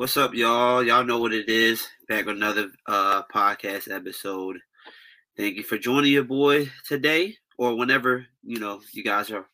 [0.00, 0.82] What's up, y'all?
[0.82, 1.86] Y'all know what it is.
[2.08, 4.56] Back with another uh podcast episode.
[5.36, 9.44] Thank you for joining your boy today or whenever you know you guys are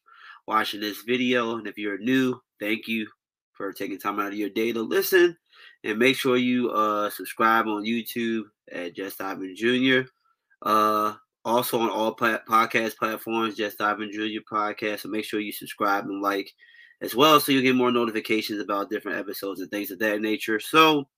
[0.46, 1.56] watching this video.
[1.56, 3.08] And if you're new, thank you
[3.54, 5.36] for taking time out of your day to listen.
[5.82, 10.02] And make sure you uh subscribe on YouTube at Just Ivan Jr.
[10.62, 14.46] Uh also on all podcast platforms, Just Ivan Jr.
[14.48, 15.00] podcast.
[15.00, 16.52] So make sure you subscribe and like
[17.02, 20.60] as well so you'll get more notifications about different episodes and things of that nature.
[20.60, 21.08] So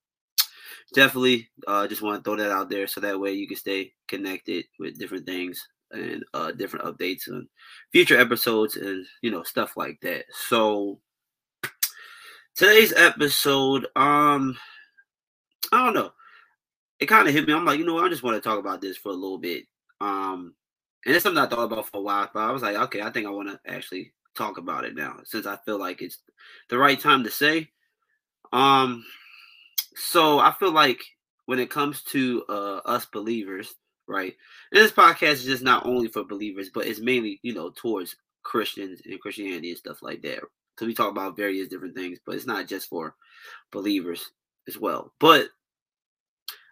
[0.95, 3.93] definitely uh, just want to throw that out there so that way you can stay
[4.07, 7.49] connected with different things and uh, different updates and
[7.93, 10.25] future episodes and you know stuff like that.
[10.49, 11.01] So
[12.55, 14.57] today's episode, um,
[15.73, 16.13] I don't know,
[17.01, 17.55] it kind of hit me.
[17.55, 18.05] I'm like, you know, what?
[18.05, 19.65] I just want to talk about this for a little bit.
[20.01, 20.55] Um,
[21.07, 23.11] and it's something I thought about for a while, but I was like, okay, I
[23.11, 26.19] think I want to actually talk about it now since I feel like it's
[26.69, 27.69] the right time to say.
[28.53, 29.05] Um,
[29.95, 31.03] so I feel like
[31.47, 33.75] when it comes to uh, us believers,
[34.07, 34.35] right?
[34.73, 38.17] And this podcast is just not only for believers, but it's mainly you know towards
[38.43, 40.41] Christians and Christianity and stuff like that.
[40.79, 43.15] So we talk about various different things, but it's not just for
[43.73, 44.31] believers
[44.69, 45.13] as well.
[45.19, 45.49] But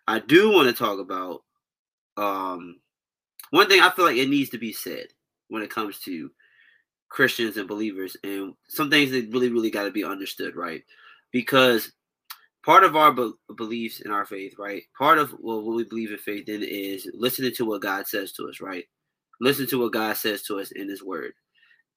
[0.06, 1.43] I do want to talk about
[2.16, 2.81] um,
[3.50, 5.06] one thing I feel like it needs to be said
[5.49, 6.31] when it comes to
[7.16, 10.82] Christians and believers, and some things that really, really got to be understood, right?
[11.32, 11.91] Because
[12.62, 14.82] part of our be- beliefs in our faith, right?
[14.99, 18.32] Part of well, what we believe in faith in is listening to what God says
[18.32, 18.84] to us, right?
[19.41, 21.32] Listen to what God says to us in His Word,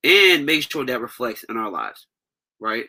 [0.06, 2.08] and make sure that reflects in our lives,
[2.62, 2.86] right?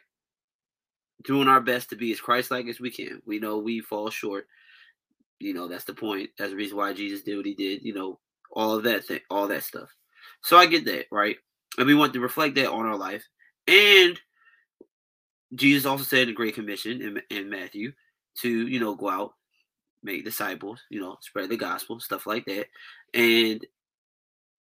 [1.25, 3.21] Doing our best to be as Christ-like as we can.
[3.27, 4.47] We know we fall short.
[5.41, 6.31] You know that's the point.
[6.39, 7.83] That's the reason why Jesus did what He did.
[7.83, 8.21] You know
[8.53, 9.89] all of that thing, all that stuff.
[10.45, 11.37] So I get that, right?
[11.79, 13.25] And we want to reflect that on our life.
[13.67, 14.21] And
[15.55, 17.93] Jesus also said the Great Commission in, in Matthew
[18.39, 19.35] to, you know, go out,
[20.03, 22.67] make disciples, you know, spread the gospel, stuff like that.
[23.15, 23.65] And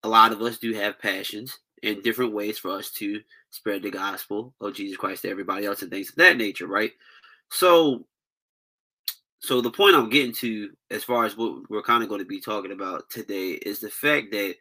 [0.02, 3.20] a lot of us do have passions and different ways for us to
[3.50, 6.92] spread the gospel of Jesus Christ to everybody else and things of that nature, right?
[7.50, 8.06] So
[9.40, 12.24] so the point I'm getting to as far as what we're kind of going to
[12.24, 14.54] be talking about today is the fact that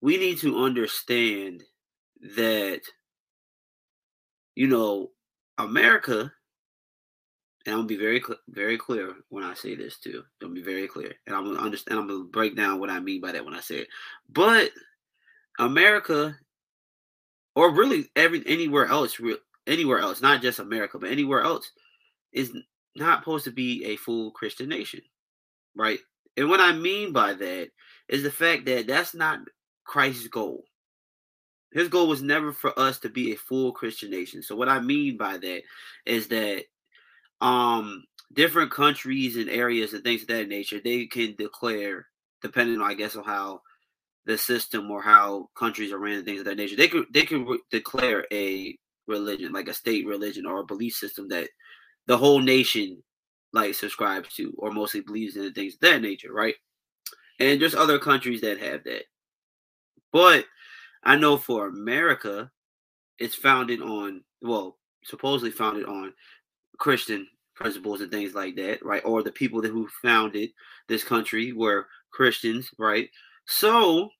[0.00, 1.62] we need to understand
[2.36, 2.82] that
[4.54, 5.10] you know
[5.58, 6.32] America,
[7.66, 10.24] and I'm gonna be very very clear when I say this too.
[10.40, 11.98] Don't be very clear, and I'm gonna understand.
[11.98, 13.88] I'm gonna break down what I mean by that when I say it.
[14.28, 14.70] But
[15.58, 16.36] America,
[17.54, 19.20] or really every anywhere else,
[19.66, 21.70] anywhere else, not just America, but anywhere else,
[22.32, 22.52] is
[22.94, 25.00] not supposed to be a full Christian nation,
[25.74, 25.98] right?
[26.36, 27.70] And what I mean by that
[28.08, 29.40] is the fact that that's not
[29.88, 30.64] Christ's goal.
[31.72, 34.42] His goal was never for us to be a full Christian nation.
[34.42, 35.62] So what I mean by that
[36.06, 36.64] is that
[37.40, 42.06] um different countries and areas and things of that nature, they can declare,
[42.42, 43.62] depending on I guess on how
[44.26, 47.24] the system or how countries are ran and things of that nature, they could they
[47.24, 48.76] can re- declare a
[49.06, 51.48] religion, like a state religion or a belief system that
[52.06, 53.02] the whole nation
[53.52, 56.56] like subscribes to or mostly believes in and things of that nature, right?
[57.40, 59.04] And there's other countries that have that.
[60.12, 60.46] But
[61.04, 62.50] I know for America,
[63.18, 66.12] it's founded on, well, supposedly founded on
[66.78, 69.02] Christian principles and things like that, right?
[69.04, 70.50] Or the people that who founded
[70.88, 73.08] this country were Christians, right?
[73.46, 74.10] So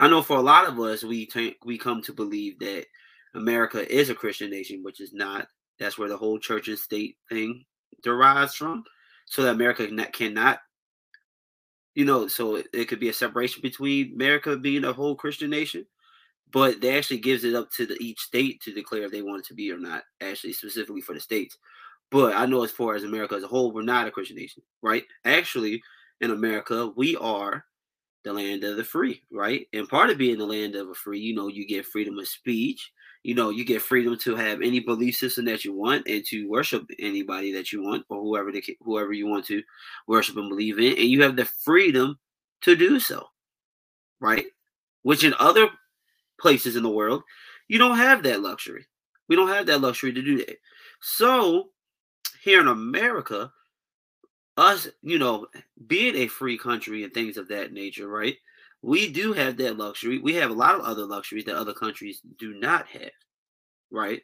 [0.00, 2.86] I know for a lot of us, we t- we come to believe that
[3.34, 5.48] America is a Christian nation, which is not.
[5.78, 7.64] That's where the whole church and state thing
[8.02, 8.84] derives from.
[9.26, 10.60] So that America cannot
[11.94, 15.50] you know, so it, it, could be a separation between America being a whole Christian
[15.50, 15.86] nation,
[16.52, 19.40] but they actually gives it up to the, each state to declare if they want
[19.40, 21.56] it to be or not, actually specifically for the states.
[22.10, 24.62] But I know as far as America as a whole, we're not a Christian nation,
[24.82, 25.04] right?
[25.24, 25.82] Actually,
[26.20, 27.64] in America, we are
[28.24, 29.66] the land of the free, right?
[29.72, 32.28] And part of being the land of the free, you know, you get freedom of
[32.28, 32.92] speech,
[33.24, 36.46] you know, you get freedom to have any belief system that you want and to
[36.46, 39.62] worship anybody that you want or whoever the, whoever you want to
[40.06, 42.18] worship and believe in, and you have the freedom
[42.60, 43.26] to do so,
[44.20, 44.44] right?
[45.02, 45.68] Which in other
[46.38, 47.22] places in the world,
[47.66, 48.86] you don't have that luxury.
[49.26, 50.58] We don't have that luxury to do that.
[51.00, 51.70] So
[52.42, 53.50] here in America,
[54.58, 55.46] us, you know,
[55.86, 58.36] being a free country and things of that nature, right?
[58.84, 60.18] We do have that luxury.
[60.18, 63.10] We have a lot of other luxuries that other countries do not have,
[63.90, 64.20] right?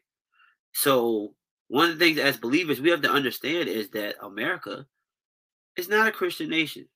[0.72, 1.34] So
[1.68, 4.86] one of the things as believers we have to understand is that America
[5.76, 6.86] is not a Christian nation.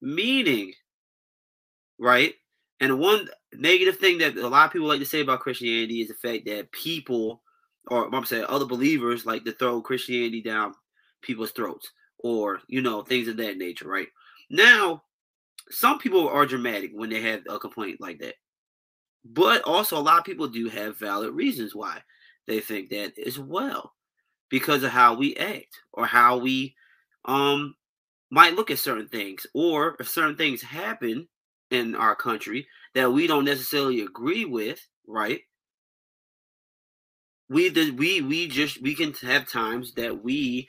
[0.00, 0.72] Meaning,
[1.98, 2.34] right?
[2.80, 6.08] And one negative thing that a lot of people like to say about Christianity is
[6.08, 7.40] the fact that people
[7.86, 10.74] or I'm saying other believers like to throw Christianity down
[11.20, 14.08] people's throats or you know things of that nature, right?
[14.50, 15.04] Now,
[15.72, 18.34] some people are dramatic when they have a complaint like that,
[19.24, 22.02] but also a lot of people do have valid reasons why
[22.46, 23.94] they think that as well,
[24.50, 26.74] because of how we act or how we
[27.24, 27.74] um
[28.30, 31.28] might look at certain things, or if certain things happen
[31.70, 35.40] in our country that we don't necessarily agree with, right?
[37.48, 40.68] We the, we we just we can have times that we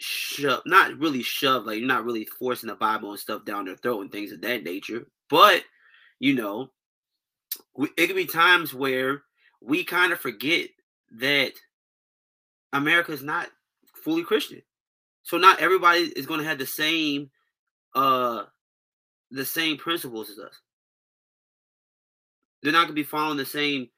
[0.00, 3.76] shove not really shove like you're not really forcing the Bible and stuff down their
[3.76, 5.62] throat and things of that nature, but
[6.18, 6.70] you know,
[7.76, 9.22] we, it could be times where
[9.60, 10.70] we kind of forget
[11.18, 11.52] that
[12.72, 13.48] America is not
[14.02, 14.62] fully Christian.
[15.22, 17.30] So not everybody is going to have the same
[17.94, 18.44] uh
[19.30, 20.60] the same principles as us.
[22.62, 23.88] They're not going to be following the same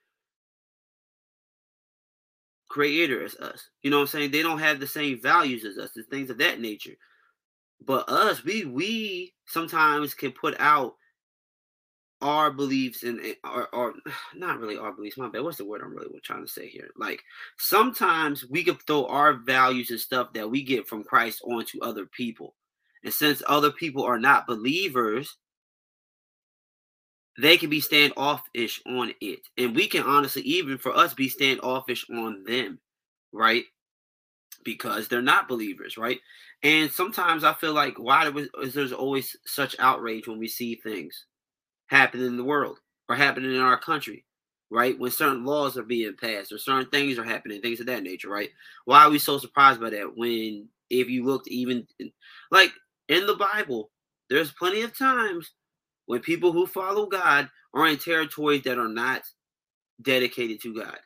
[2.72, 3.68] creator as us.
[3.82, 4.30] You know what I'm saying?
[4.30, 6.94] They don't have the same values as us and things of that nature.
[7.84, 10.94] But us, we we sometimes can put out
[12.22, 13.92] our beliefs and or, or
[14.34, 15.18] not really our beliefs.
[15.18, 15.42] My bad.
[15.42, 16.88] What's the word I'm really trying to say here?
[16.96, 17.22] Like
[17.58, 22.06] sometimes we can throw our values and stuff that we get from Christ onto other
[22.06, 22.54] people,
[23.04, 25.36] and since other people are not believers,
[27.38, 32.06] they can be standoffish on it, and we can honestly even for us be standoffish
[32.10, 32.78] on them,
[33.32, 33.64] right?
[34.64, 36.20] Because they're not believers, right?
[36.62, 38.30] And sometimes I feel like why
[38.62, 41.26] is there's always such outrage when we see things
[41.86, 44.24] happening in the world or happening in our country,
[44.70, 44.98] right?
[44.98, 48.28] When certain laws are being passed or certain things are happening, things of that nature,
[48.28, 48.50] right?
[48.84, 50.16] Why are we so surprised by that?
[50.16, 51.86] When if you looked even
[52.50, 52.72] like
[53.08, 53.90] in the Bible,
[54.30, 55.50] there's plenty of times
[56.06, 59.22] when people who follow God are in territories that are not
[60.00, 60.98] dedicated to God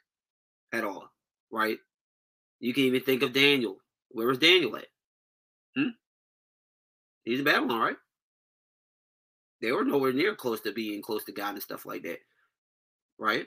[0.72, 1.10] at all,
[1.50, 1.78] right?
[2.60, 3.76] You can even think of Daniel.
[4.10, 4.87] Where was Daniel at?
[5.76, 5.88] Hmm?
[7.25, 7.96] He's in Babylon, right?
[9.60, 12.19] They were nowhere near close to being close to God and stuff like that.
[13.19, 13.46] Right?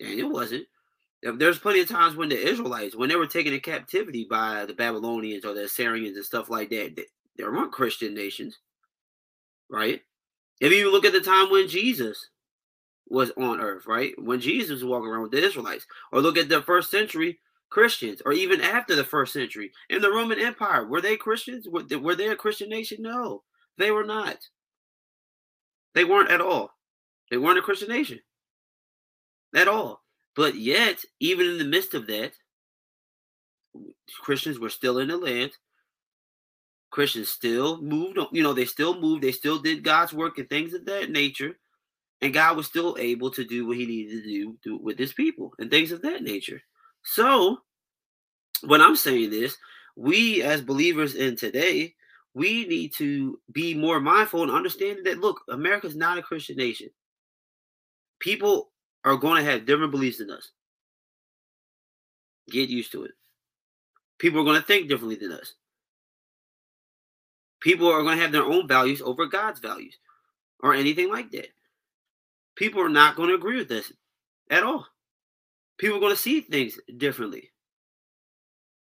[0.00, 0.66] Daniel wasn't.
[1.22, 4.74] There's plenty of times when the Israelites, when they were taken in captivity by the
[4.74, 7.04] Babylonians or the Assyrians and stuff like that, they,
[7.36, 8.58] there weren't Christian nations.
[9.70, 10.00] Right?
[10.60, 12.28] If you look at the time when Jesus
[13.08, 14.12] was on earth, right?
[14.18, 17.38] When Jesus was walking around with the Israelites, or look at the first century
[17.70, 21.68] Christians, or even after the first century in the Roman Empire, were they Christians?
[21.68, 22.98] Were, were they a Christian nation?
[23.00, 23.42] No,
[23.76, 24.36] they were not.
[25.94, 26.70] They weren't at all.
[27.30, 28.20] They weren't a Christian nation
[29.54, 30.02] at all.
[30.34, 32.32] But yet, even in the midst of that,
[34.20, 35.52] Christians were still in the land.
[36.90, 40.48] Christians still moved on, you know, they still moved, they still did God's work and
[40.48, 41.58] things of that nature.
[42.20, 45.12] And God was still able to do what he needed to do, do with his
[45.12, 46.60] people and things of that nature.
[47.04, 47.58] So,
[48.64, 49.56] when I'm saying this,
[49.94, 51.94] we as believers in today
[52.38, 56.88] we need to be more mindful and understand that look, America's not a Christian nation.
[58.20, 58.70] People
[59.04, 60.50] are going to have different beliefs than us.
[62.48, 63.10] Get used to it.
[64.18, 65.54] People are going to think differently than us.
[67.60, 69.96] People are going to have their own values over God's values
[70.60, 71.48] or anything like that.
[72.56, 73.92] People are not going to agree with this
[74.50, 74.86] at all.
[75.78, 77.50] People are going to see things differently.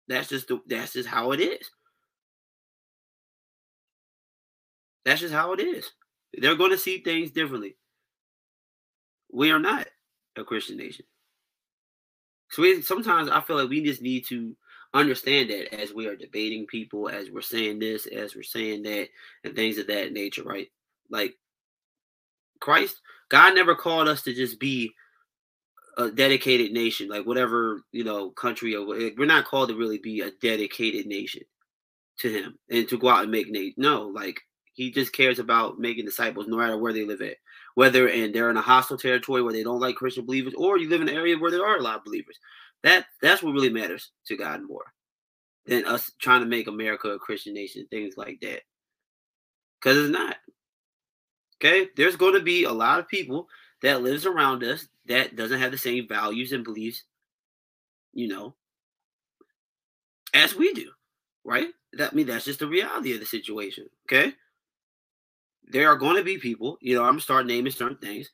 [0.06, 1.70] That's just the, that's just how it is.
[5.04, 5.90] That's just how it is.
[6.32, 7.76] They're going to see things differently.
[9.32, 9.86] We are not
[10.36, 11.04] a Christian nation.
[12.50, 14.56] So we, sometimes I feel like we just need to
[14.94, 19.08] understand that as we are debating people, as we're saying this, as we're saying that,
[19.42, 20.68] and things of that nature, right?
[21.10, 21.34] Like
[22.60, 24.92] Christ, God never called us to just be
[25.98, 30.20] a dedicated nation, like whatever you know, country or we're not called to really be
[30.20, 31.42] a dedicated nation
[32.20, 33.74] to Him and to go out and make nation.
[33.76, 34.40] No, like
[34.74, 37.36] he just cares about making disciples no matter where they live at.
[37.76, 40.88] Whether and they're in a hostile territory where they don't like Christian believers, or you
[40.88, 42.38] live in an area where there are a lot of believers.
[42.84, 44.84] That that's what really matters to God more
[45.66, 48.60] than us trying to make America a Christian nation, things like that.
[49.80, 50.36] Because it's not.
[51.56, 53.48] Okay, there's going to be a lot of people
[53.82, 57.02] that lives around us that doesn't have the same values and beliefs,
[58.12, 58.54] you know,
[60.32, 60.90] as we do,
[61.42, 61.68] right?
[61.94, 63.88] That I mean that's just the reality of the situation.
[64.06, 64.34] Okay
[65.68, 68.30] there are going to be people, you know, I'm starting naming certain things.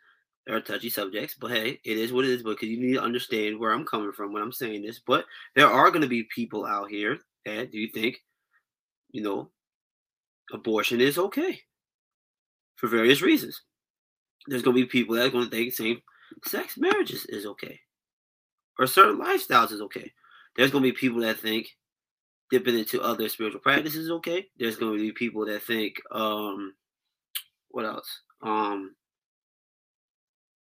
[0.48, 2.42] Are touchy subjects, but hey, it is what it is.
[2.42, 4.98] Because you need to understand where I'm coming from when I'm saying this.
[4.98, 8.16] But there are going to be people out here that do you think,
[9.12, 9.50] you know,
[10.52, 11.60] abortion is okay
[12.76, 13.62] for various reasons.
[14.46, 16.00] There's going to be people that are going to think same
[16.44, 17.78] sex marriages is okay.
[18.80, 20.10] or certain lifestyles is okay.
[20.56, 21.68] There's going to be people that think
[22.50, 24.46] dipping into other spiritual practices is okay.
[24.58, 26.74] There's going to be people that think, um,
[27.68, 28.22] what else?
[28.42, 28.94] Um,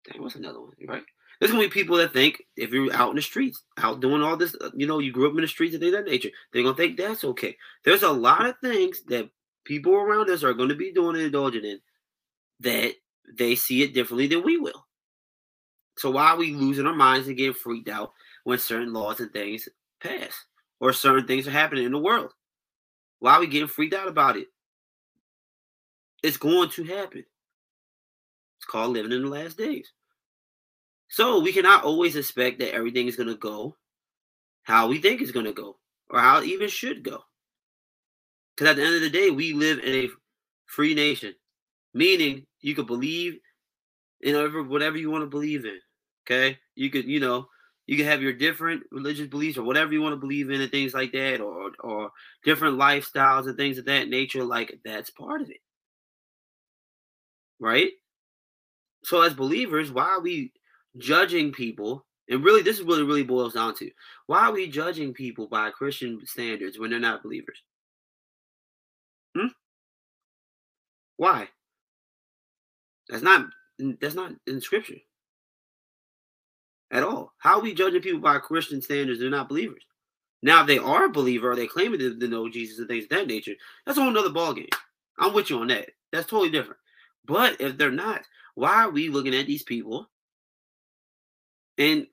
[0.05, 0.73] dang, what's another one?
[0.87, 1.03] Right?
[1.39, 4.35] There's gonna be people that think if you're out in the streets, out doing all
[4.35, 6.29] this, uh, you know, you grew up in the streets and things of that nature,
[6.51, 7.55] they're gonna think that's okay.
[7.85, 9.29] There's a lot of things that
[9.63, 11.79] people around us are gonna be doing and indulging in
[12.59, 12.93] that
[13.37, 14.85] they see it differently than we will.
[15.97, 18.13] So why are we losing our minds and getting freaked out
[18.43, 19.67] when certain laws and things
[20.01, 20.45] pass
[20.79, 22.33] or certain things are happening in the world?
[23.19, 24.47] Why are we getting freaked out about it?
[26.23, 27.25] It's going to happen.
[28.59, 29.91] It's called living in the last days.
[31.09, 33.75] So we cannot always expect that everything is going to go
[34.63, 35.77] how we think it's going to go
[36.09, 37.23] or how it even should go.
[38.55, 40.09] Because at the end of the day, we live in a
[40.67, 41.33] free nation,
[41.93, 43.39] meaning you could believe
[44.21, 44.35] in
[44.67, 45.79] whatever, you want to believe in.
[46.25, 46.59] Okay.
[46.75, 47.47] You could, you know,
[47.87, 50.69] you can have your different religious beliefs or whatever you want to believe in and
[50.69, 52.11] things like that, or or
[52.43, 54.43] different lifestyles and things of that nature.
[54.43, 55.57] Like that's part of it.
[57.59, 57.93] Right?
[59.03, 60.51] So as believers, why are we
[60.97, 63.89] judging people, and really this is what it really boils down to.
[64.27, 67.61] Why are we judging people by Christian standards when they're not believers?
[69.35, 69.47] Hmm?
[71.17, 71.47] Why?
[73.09, 73.47] That's not
[74.01, 74.97] that's not in scripture
[76.91, 77.33] at all.
[77.37, 79.19] How are we judging people by Christian standards?
[79.19, 79.83] They're not believers.
[80.41, 83.03] Now, if they are a believer or they claiming to, to know Jesus and things
[83.05, 83.53] of that nature,
[83.85, 84.73] that's a whole nother ballgame.
[85.17, 85.89] I'm with you on that.
[86.13, 86.79] That's totally different.
[87.25, 88.21] But if they're not,
[88.59, 90.09] why are we looking at these people
[91.77, 92.07] and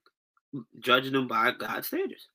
[0.80, 2.28] judging them by God's standards.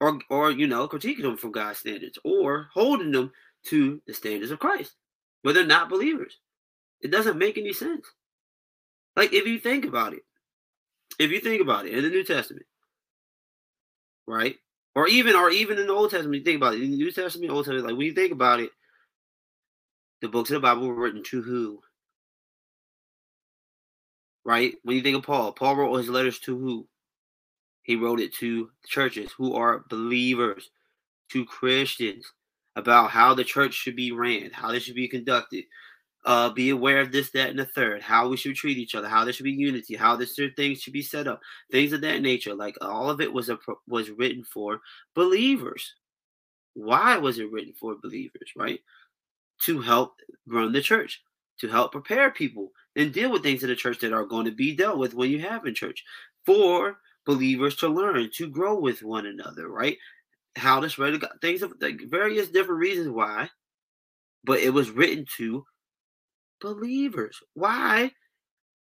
[0.00, 3.32] Or, or you know, critiquing them from God's standards, or holding them
[3.64, 4.94] to the standards of Christ,
[5.42, 6.38] but they're not believers.
[7.00, 8.06] It doesn't make any sense.
[9.16, 10.22] Like if you think about it,
[11.18, 12.66] if you think about it in the New Testament,
[14.28, 14.54] right?
[14.94, 16.82] Or even or even in the Old Testament, you think about it.
[16.82, 18.70] In the New Testament, Old Testament, like when you think about it,
[20.20, 21.80] the books of the Bible were written to who?
[24.48, 24.74] Right?
[24.82, 26.88] When you think of Paul, Paul wrote his letters to who?
[27.82, 30.70] He wrote it to churches who are believers,
[31.32, 32.24] to Christians,
[32.74, 35.64] about how the church should be ran, how they should be conducted.
[36.24, 38.00] Uh, be aware of this, that, and the third.
[38.00, 39.06] How we should treat each other.
[39.06, 39.94] How there should be unity.
[39.94, 41.40] How this certain things should be set up.
[41.70, 42.54] Things of that nature.
[42.54, 44.80] Like all of it was a was written for
[45.14, 45.94] believers.
[46.72, 48.52] Why was it written for believers?
[48.56, 48.80] Right,
[49.66, 50.14] to help
[50.46, 51.22] run the church,
[51.60, 54.52] to help prepare people and deal with things in the church that are going to
[54.52, 56.04] be dealt with when you have in church.
[56.46, 59.98] For believers to learn to grow with one another right?
[60.56, 63.50] How to spread things of various different reasons why
[64.44, 65.64] but it was written to
[66.60, 67.38] believers.
[67.54, 68.12] Why?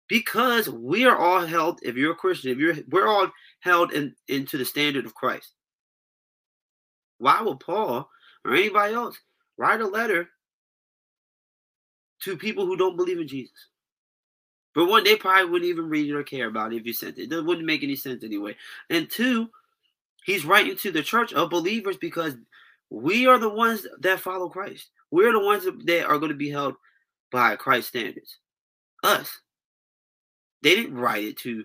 [0.07, 3.29] Because we are all held if you're a christian if you're we're all
[3.59, 5.51] held in into the standard of christ.
[7.17, 8.09] Why would paul
[8.45, 9.17] or anybody else
[9.57, 10.29] write a letter
[12.23, 13.67] to people who don't believe in jesus
[14.77, 17.17] but one, they probably wouldn't even read it or care about it if you sent
[17.17, 17.33] it.
[17.33, 18.55] It wouldn't make any sense anyway.
[18.91, 19.49] And two,
[20.23, 22.35] he's writing to the church of believers because
[22.91, 24.91] we are the ones that follow Christ.
[25.09, 26.75] We're the ones that are going to be held
[27.31, 28.37] by Christ standards.
[29.03, 29.39] Us.
[30.61, 31.63] They didn't write it to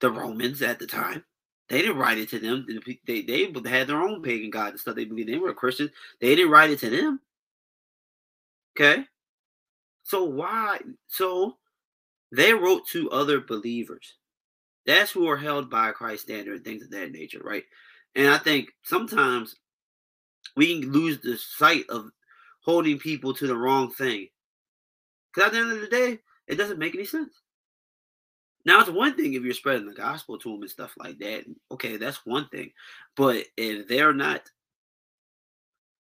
[0.00, 1.22] the Romans at the time.
[1.68, 2.66] They didn't write it to them.
[3.06, 4.96] They, they had their own pagan gods and stuff.
[4.96, 5.92] They believed they were Christians.
[6.20, 7.20] They didn't write it to them.
[8.76, 9.04] Okay.
[10.10, 10.80] So why?
[11.06, 11.56] So
[12.32, 14.14] they wrote to other believers.
[14.84, 17.62] That's who are held by Christ standard and things of that nature, right?
[18.16, 19.54] And I think sometimes
[20.56, 22.10] we can lose the sight of
[22.64, 24.26] holding people to the wrong thing.
[25.32, 27.32] Because at the end of the day, it doesn't make any sense.
[28.66, 31.44] Now, it's one thing if you're spreading the gospel to them and stuff like that.
[31.70, 32.72] Okay, that's one thing.
[33.14, 34.42] But if they're not,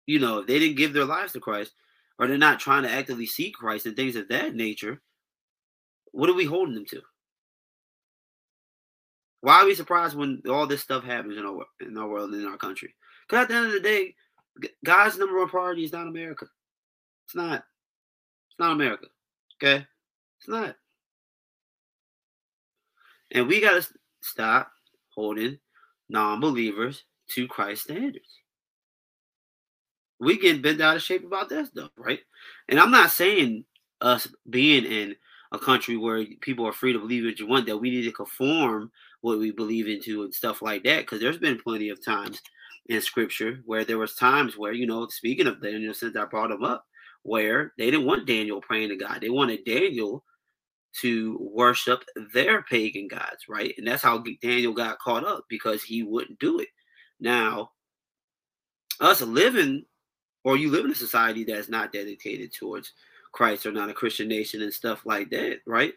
[0.06, 1.74] you know, if they didn't give their lives to Christ,
[2.20, 5.02] or they're not trying to actively seek Christ and things of that nature,
[6.12, 7.02] what are we holding them to?
[9.42, 12.46] Why are we surprised when all this stuff happens in our in our world in
[12.46, 12.94] our country?
[13.28, 14.16] Because at the end of the day,
[14.84, 16.48] God's number one priority is not America.
[17.26, 17.64] It's not.
[18.50, 19.08] It's not America.
[19.62, 19.86] Okay,
[20.40, 20.76] it's not.
[23.32, 23.88] And we got to
[24.22, 24.72] stop
[25.10, 25.60] holding
[26.10, 28.40] non-believers to Christ standards.
[30.20, 32.20] We get bent out of shape about that stuff, right?
[32.70, 33.66] And I'm not saying
[34.02, 35.16] us being in
[35.52, 38.12] a country where people are free to believe what you want, that we need to
[38.12, 41.02] conform what we believe into and stuff like that.
[41.02, 42.42] Because there's been plenty of times
[42.88, 46.52] in scripture where there was times where, you know, speaking of Daniel, since I brought
[46.52, 46.86] him up,
[47.24, 49.20] where they didn't want Daniel praying to God.
[49.22, 50.24] They wanted Daniel
[51.02, 53.74] to worship their pagan gods, right?
[53.78, 56.70] And that's how Daniel got caught up because he wouldn't do it.
[57.20, 57.72] Now,
[59.00, 59.84] us living,
[60.48, 62.94] or you live in a society that's not dedicated towards
[63.34, 65.92] Christ or not a Christian nation and stuff like that, right?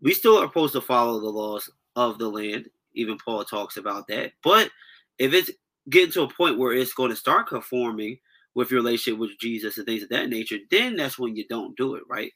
[0.00, 2.70] We still are supposed to follow the laws of the land.
[2.94, 4.32] Even Paul talks about that.
[4.42, 4.70] But
[5.18, 5.50] if it's
[5.90, 8.18] getting to a point where it's going to start conforming
[8.54, 11.76] with your relationship with Jesus and things of that nature, then that's when you don't
[11.76, 12.32] do it, right?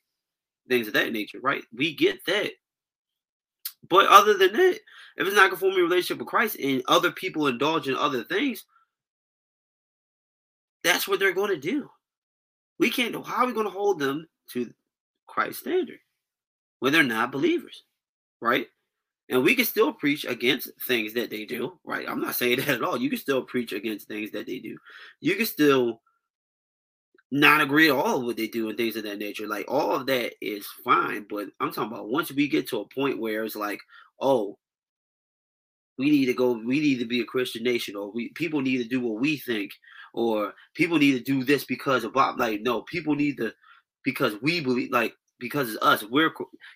[0.68, 1.62] Things of that nature, right?
[1.74, 2.50] We get that.
[3.88, 4.80] But other than that,
[5.16, 8.66] if it's not conforming relationship with Christ and other people indulge in other things,
[10.84, 11.90] that's what they're going to do.
[12.78, 13.12] We can't.
[13.12, 14.72] Know how are we going to hold them to
[15.26, 15.98] Christ's standard
[16.80, 17.84] when they're not believers,
[18.40, 18.66] right?
[19.28, 22.08] And we can still preach against things that they do, right?
[22.08, 22.96] I'm not saying that at all.
[22.96, 24.76] You can still preach against things that they do.
[25.20, 26.00] You can still
[27.30, 29.46] not agree at all with what they do and things of that nature.
[29.46, 31.24] Like all of that is fine.
[31.28, 33.80] But I'm talking about once we get to a point where it's like,
[34.20, 34.58] oh,
[35.98, 38.78] we need to go, we need to be a Christian nation, or we people need
[38.78, 39.72] to do what we think,
[40.12, 42.38] or people need to do this because of Bob.
[42.38, 43.52] like no, people need to
[44.04, 46.04] because we believe like because it's us.
[46.04, 46.32] We're,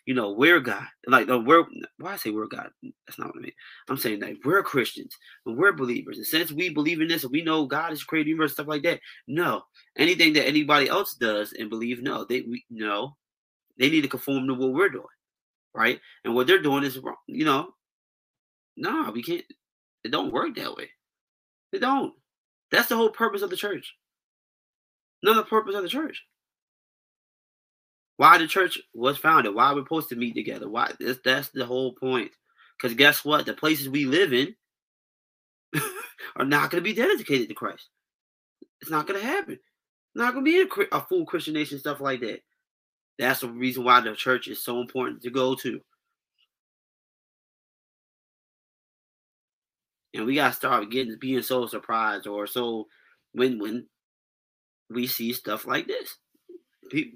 [0.06, 0.84] you know, we're God.
[1.06, 1.64] Like, no, we're,
[1.98, 2.68] why I say we're God?
[3.06, 3.52] That's not what I mean.
[3.88, 6.18] I'm saying that we're Christians and we're believers.
[6.18, 8.82] And since we believe in this and we know God is creating universe, stuff like
[8.82, 9.62] that, no.
[9.96, 12.24] Anything that anybody else does and believe, no.
[12.24, 13.16] They, we, no.
[13.78, 15.04] They need to conform to what we're doing,
[15.72, 16.00] right?
[16.24, 17.14] And what they're doing is wrong.
[17.28, 17.68] You know,
[18.76, 19.44] no, nah, we can't.
[20.02, 20.90] It don't work that way.
[21.72, 22.12] It don't.
[22.70, 23.94] That's the whole purpose of the church.
[25.22, 26.24] None of the purpose of the church
[28.16, 30.68] why the church was founded, why we're supposed to meet together.
[30.68, 32.30] Why that's, that's the whole point.
[32.76, 33.46] Because guess what?
[33.46, 34.54] The places we live in
[36.36, 37.88] are not going to be dedicated to Christ.
[38.80, 39.58] It's not going to happen.
[40.14, 42.40] not going to be a, a full Christian nation, stuff like that.
[43.18, 45.80] That's the reason why the church is so important to go to.
[50.16, 52.88] And we gotta start getting being so surprised or so
[53.32, 53.86] when when
[54.90, 56.16] we see stuff like this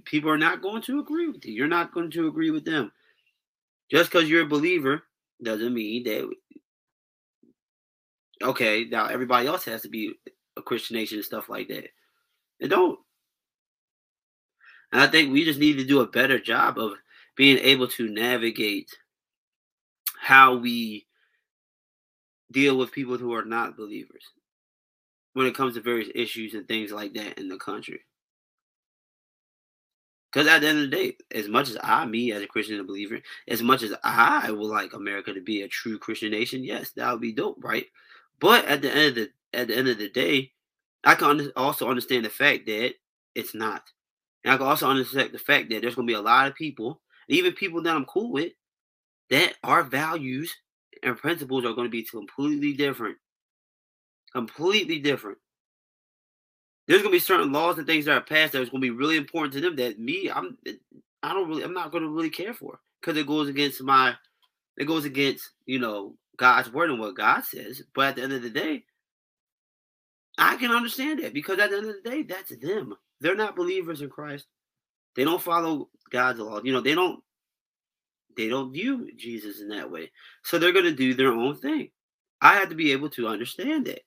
[0.04, 1.52] people are not going to agree with you.
[1.52, 2.92] You're not going to agree with them.
[3.90, 5.02] Just because you're a believer
[5.42, 6.30] doesn't mean that
[8.42, 10.14] okay, now everybody else has to be
[10.56, 11.88] a Christian nation and stuff like that.
[12.58, 12.98] They don't.
[14.92, 16.92] And I think we just need to do a better job of
[17.36, 18.90] being able to navigate
[20.20, 21.06] how we
[22.50, 24.24] deal with people who are not believers
[25.34, 28.00] when it comes to various issues and things like that in the country.
[30.32, 32.76] Because at the end of the day, as much as I, me as a Christian
[32.76, 36.30] and a believer, as much as I would like America to be a true Christian
[36.30, 37.86] nation, yes, that would be dope, right?
[38.40, 40.52] But at the end of the at the end of the day,
[41.02, 42.94] I can also understand the fact that
[43.34, 43.82] it's not.
[44.44, 46.54] And I can also understand the fact that there's going to be a lot of
[46.54, 48.52] people, even people that I'm cool with,
[49.30, 50.54] that our values
[51.02, 53.16] and principles are going to be completely different.
[54.32, 55.38] Completely different
[56.90, 59.16] there's gonna be certain laws and things that are passed that is gonna be really
[59.16, 60.72] important to them that me, I'm eh,
[61.22, 64.16] I don't really I'm not gonna really care for because it goes against my
[64.76, 67.82] it goes against, you know, God's word and what God says.
[67.94, 68.84] But at the end of the day,
[70.36, 72.96] I can understand that because at the end of the day, that's them.
[73.20, 74.46] They're not believers in Christ.
[75.14, 76.60] They don't follow God's law.
[76.64, 77.22] You know, they don't
[78.36, 80.10] they don't view Jesus in that way.
[80.44, 81.90] So they're gonna do their own thing.
[82.40, 84.02] I have to be able to understand it.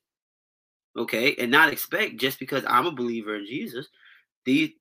[0.98, 3.88] okay, and not expect just because I'm a believer in Jesus,
[4.46, 4.72] these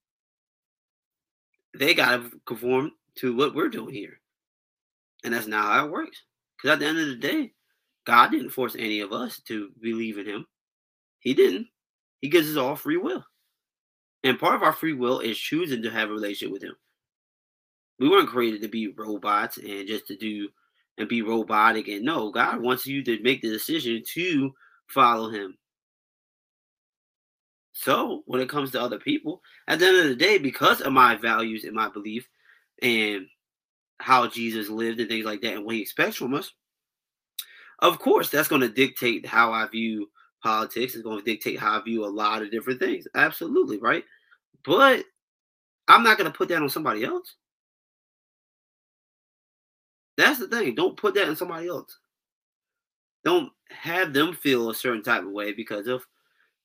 [1.78, 4.20] they gotta conform to what we're doing here.
[5.24, 6.22] And that's not how it works.
[6.56, 7.52] Because at the end of the day,
[8.06, 10.46] God didn't force any of us to believe in him.
[11.20, 11.68] He didn't.
[12.20, 13.24] He gives us all free will.
[14.24, 16.76] And part of our free will is choosing to have a relationship with him.
[18.02, 20.48] We weren't created to be robots and just to do
[20.98, 21.86] and be robotic.
[21.86, 24.52] And no, God wants you to make the decision to
[24.88, 25.56] follow him.
[27.70, 30.92] So when it comes to other people, at the end of the day, because of
[30.92, 32.28] my values and my belief
[32.82, 33.26] and
[34.00, 36.52] how Jesus lived and things like that and what he expects from us,
[37.78, 40.10] of course, that's going to dictate how I view
[40.42, 40.96] politics.
[40.96, 43.06] It's going to dictate how I view a lot of different things.
[43.14, 44.02] Absolutely, right?
[44.64, 45.04] But
[45.86, 47.36] I'm not going to put that on somebody else.
[50.16, 50.74] That's the thing.
[50.74, 51.98] Don't put that in somebody else.
[53.24, 56.04] Don't have them feel a certain type of way because of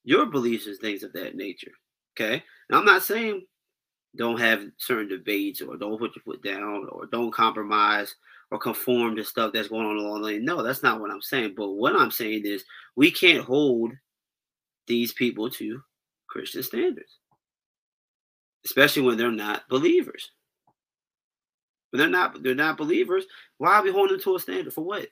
[0.03, 1.71] your beliefs and things of that nature.
[2.15, 2.43] Okay.
[2.69, 3.45] Now, I'm not saying
[4.15, 8.15] don't have certain debates or don't put your foot down or don't compromise
[8.49, 10.45] or conform to stuff that's going on along the lane.
[10.45, 11.53] No, that's not what I'm saying.
[11.55, 12.63] But what I'm saying is
[12.95, 13.91] we can't hold
[14.87, 15.81] these people to
[16.27, 17.17] Christian standards,
[18.65, 20.31] especially when they're not believers.
[21.91, 23.25] But they're not they're not believers.
[23.57, 25.07] Why are we holding them to a standard for what?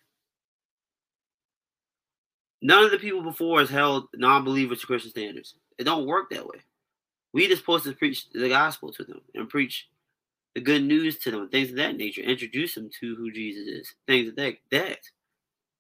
[2.62, 5.56] None of the people before us held non-believers to Christian standards.
[5.78, 6.60] It don't work that way.
[7.34, 9.88] We just supposed to preach the gospel to them and preach
[10.56, 12.22] the good news to them, things of that nature.
[12.22, 14.56] Introduce them to who Jesus is, things of that.
[14.72, 15.00] That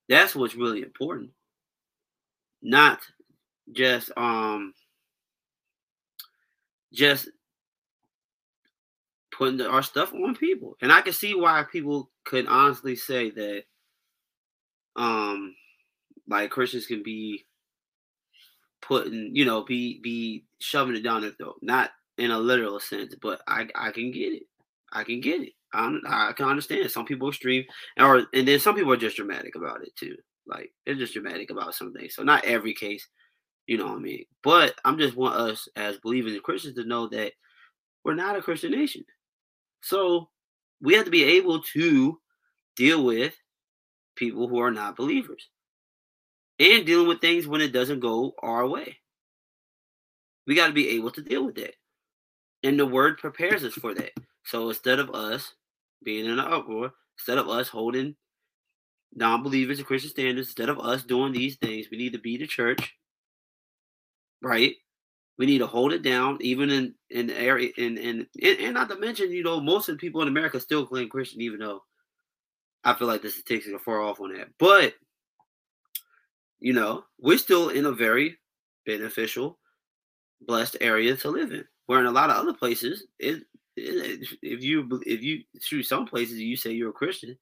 [0.09, 1.31] that's what's really important.
[2.61, 2.99] Not
[3.71, 4.73] just um
[6.93, 7.29] just
[9.37, 10.75] putting our stuff on people.
[10.81, 13.63] And I can see why people could honestly say that
[14.95, 15.55] um
[16.27, 17.45] like Christians can be
[18.81, 21.57] putting, you know, be be shoving it down their throat.
[21.61, 24.43] Not in a literal sense, but I I can get it.
[24.91, 25.53] I can get it.
[25.73, 26.89] I, I can understand.
[26.89, 27.65] Some people extreme,
[27.99, 30.15] or and then some people are just dramatic about it too.
[30.47, 32.15] Like they're just dramatic about some things.
[32.15, 33.05] So not every case,
[33.67, 34.25] you know what I mean.
[34.43, 37.33] But I'm just want us as believers and Christians to know that
[38.03, 39.03] we're not a Christian nation.
[39.85, 40.29] So
[40.81, 42.19] we have to be able to
[42.75, 43.35] deal with
[44.15, 45.47] people who are not believers
[46.57, 48.97] and dealing with things when it doesn't go our way.
[50.47, 51.75] We got to be able to deal with that.
[52.63, 54.13] And the word prepares us for that.
[54.43, 55.53] So instead of us
[56.03, 58.15] being in an uproar, instead of us holding
[59.13, 62.37] non believers to Christian standards, instead of us doing these things, we need to be
[62.37, 62.95] the church,
[64.41, 64.73] right?
[65.37, 68.97] We need to hold it down, even in in area, and and and not to
[68.97, 71.83] mention, you know, most of the people in America still claim Christian, even though
[72.85, 74.47] I feel like the statistics are far off on that.
[74.57, 74.93] But
[76.59, 78.37] you know, we're still in a very
[78.85, 79.59] beneficial,
[80.41, 81.65] blessed area to live in.
[81.87, 83.43] Where in a lot of other places, it,
[83.75, 87.37] it if you if you through some places you say you're a Christian,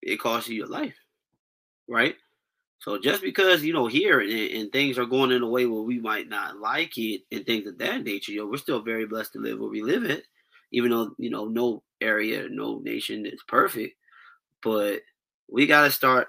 [0.00, 0.96] it costs you your life,
[1.88, 2.14] right?
[2.80, 5.82] So just because you know here and, and, things are going in a way where
[5.82, 9.04] we might not like it and things of that nature, you know, we're still very
[9.04, 10.22] blessed to live where we live in,
[10.70, 13.96] even though you know no area, no nation is perfect.
[14.62, 15.00] But
[15.50, 16.28] we got to start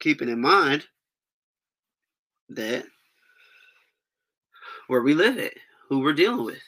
[0.00, 0.86] keeping in mind
[2.50, 2.86] that
[4.86, 5.52] where we live at,
[5.88, 6.62] who we're dealing with,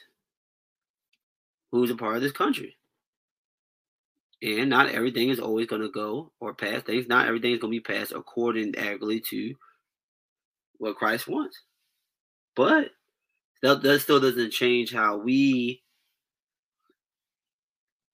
[1.71, 2.75] who's a part of this country.
[4.43, 7.07] And not everything is always going to go or pass things.
[7.07, 9.53] Not everything is going to be passed according accurately to
[10.77, 11.61] what Christ wants.
[12.55, 12.89] But
[13.61, 15.83] that, that still doesn't change how we,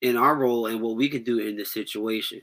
[0.01, 2.41] in our role and what we can do in this situation.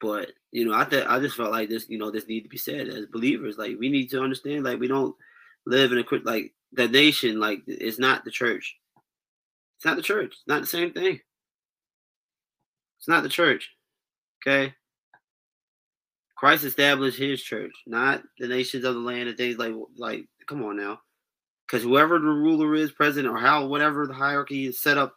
[0.00, 2.48] But you know, I th- I just felt like this, you know, this need to
[2.48, 3.58] be said as believers.
[3.58, 5.14] Like we need to understand, like we don't
[5.66, 8.76] live in a like the nation, like it's not the church.
[9.76, 10.32] It's not the church.
[10.32, 11.20] It's not the same thing.
[13.00, 13.70] It's not the church.
[14.46, 14.72] Okay.
[16.36, 20.62] Christ established his church, not the nations of the land and things like like come
[20.62, 21.00] on now.
[21.66, 25.16] Because whoever the ruler is, president, or how whatever the hierarchy is set up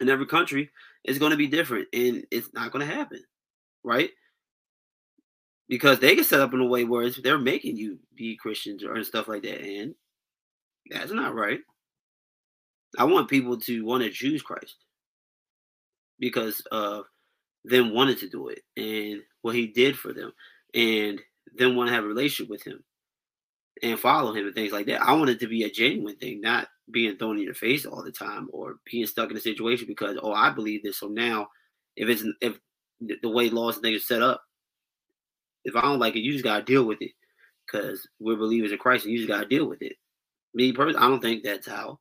[0.00, 0.70] in every country
[1.04, 1.88] is going to be different.
[1.92, 3.22] And it's not going to happen
[3.86, 4.10] right?
[5.68, 9.02] Because they get set up in a way where they're making you be Christians or
[9.04, 9.94] stuff like that, and
[10.90, 11.60] that's not right.
[12.98, 14.76] I want people to want to choose Christ
[16.18, 17.04] because of
[17.64, 20.32] them wanting to do it and what he did for them,
[20.74, 21.20] and
[21.54, 22.82] them want to have a relationship with him
[23.82, 25.02] and follow him and things like that.
[25.02, 28.02] I want it to be a genuine thing, not being thrown in your face all
[28.02, 31.00] the time or being stuck in a situation because oh I believe this.
[31.00, 31.48] So now
[31.96, 32.58] if it's if
[33.00, 34.42] the way laws and things are set up.
[35.64, 37.12] If I don't like it, you just gotta deal with it.
[37.70, 39.96] Cause we're believers in Christ and you just gotta deal with it.
[40.54, 41.98] Me personally, I don't think that's how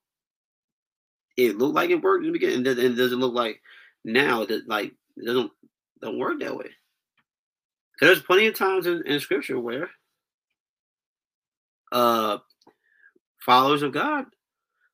[1.38, 2.58] it looked like it worked in the beginning.
[2.58, 3.62] And it doesn't look like
[4.05, 5.51] now that like doesn't
[6.01, 6.69] don't work that way.
[7.99, 9.89] There's plenty of times in, in scripture where
[11.91, 12.37] uh
[13.39, 14.25] followers of God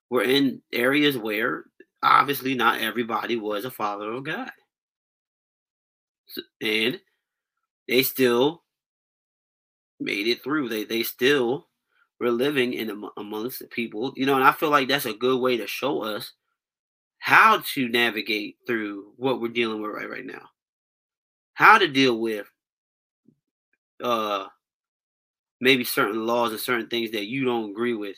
[0.10, 1.66] were in areas where
[2.04, 4.52] obviously not everybody was a follower of God
[6.62, 7.00] and
[7.88, 8.64] they still
[10.00, 10.70] made it through.
[10.70, 11.68] They they still
[12.20, 14.36] were living in amongst the people, you know.
[14.36, 16.34] And I feel like that's a good way to show us
[17.22, 20.50] how to navigate through what we're dealing with right right now.
[21.54, 22.48] How to deal with
[24.04, 24.48] uh
[25.60, 28.16] maybe certain laws and certain things that you don't agree with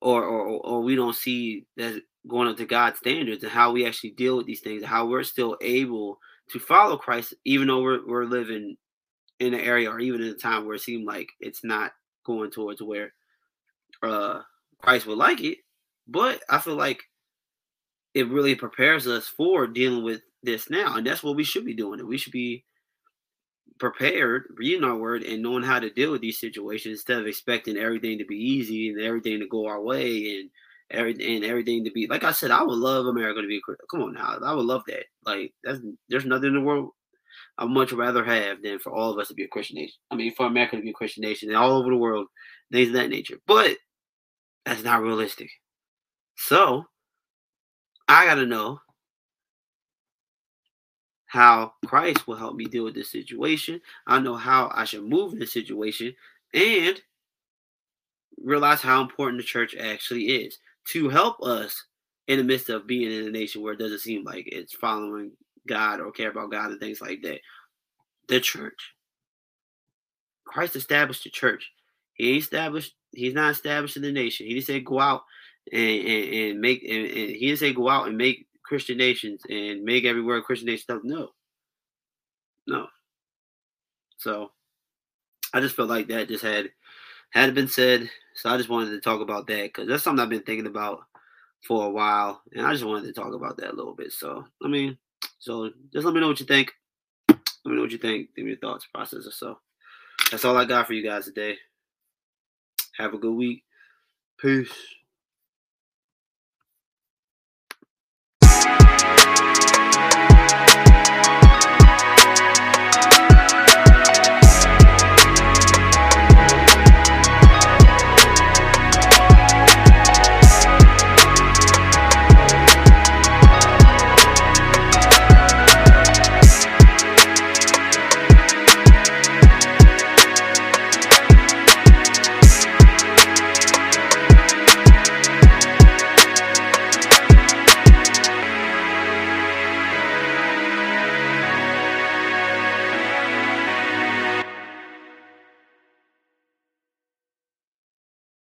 [0.00, 3.86] or or or we don't see that going up to God's standards and how we
[3.86, 7.82] actually deal with these things and how we're still able to follow Christ, even though
[7.82, 8.78] we're, we're living
[9.38, 11.92] in an area or even in a time where it seemed like it's not
[12.24, 13.12] going towards where
[14.02, 14.40] uh,
[14.80, 15.58] Christ would like it.
[16.08, 17.02] But I feel like
[18.14, 20.96] it really prepares us for dealing with this now.
[20.96, 22.00] And that's what we should be doing.
[22.00, 22.64] And we should be
[23.78, 27.76] prepared, reading our word and knowing how to deal with these situations instead of expecting
[27.76, 30.50] everything to be easy and everything to go our way and
[30.90, 33.74] everything and everything to be like I said, I would love America to be a
[33.90, 34.38] come on now.
[34.44, 35.06] I would love that.
[35.24, 36.90] Like that's there's nothing in the world
[37.58, 39.96] I'd much rather have than for all of us to be a Christian nation.
[40.10, 42.28] I mean, for America to be a Christian nation and all over the world,
[42.70, 43.38] things of that nature.
[43.46, 43.76] But
[44.64, 45.50] that's not realistic.
[46.36, 46.84] So
[48.08, 48.80] I gotta know
[51.26, 53.80] how Christ will help me deal with this situation.
[54.06, 56.14] I know how I should move in this situation
[56.52, 57.00] and
[58.38, 60.58] realize how important the church actually is
[60.90, 61.86] to help us
[62.28, 65.32] in the midst of being in a nation where it doesn't seem like it's following
[65.66, 67.40] God or care about God and things like that.
[68.28, 68.94] The church.
[70.46, 71.72] Christ established the church.
[72.12, 74.46] He established, he's not establishing the nation.
[74.46, 75.22] He didn't say go out
[75.72, 79.42] and, and, and make and, and, he didn't say go out and make Christian nations
[79.48, 81.00] and make everywhere Christian nation stuff.
[81.04, 81.30] No.
[82.66, 82.86] No.
[84.18, 84.52] So
[85.52, 86.70] I just felt like that just had
[87.30, 88.10] had been said.
[88.34, 91.00] So I just wanted to talk about that because that's something I've been thinking about
[91.66, 92.42] for a while.
[92.52, 94.12] And I just wanted to talk about that a little bit.
[94.12, 94.98] So I mean,
[95.38, 96.72] so just let me know what you think.
[97.28, 97.38] Let
[97.70, 98.34] me know what you think.
[98.34, 99.58] Give me your thoughts, process, or so.
[100.30, 101.56] That's all I got for you guys today.
[102.96, 103.64] Have a good week.
[104.38, 104.72] Peace.